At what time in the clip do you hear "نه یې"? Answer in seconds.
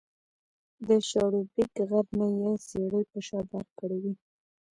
2.19-2.53